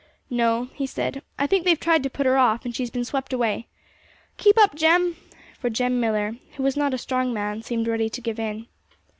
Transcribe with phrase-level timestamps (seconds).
[0.31, 1.21] 'No,' he said.
[1.37, 3.67] 'I think they've tried to put her off, and she's been swept away.
[4.37, 5.15] Keep up, Jem!'
[5.59, 8.65] For Jem Millar, who was not a strong man, seemed ready to give in.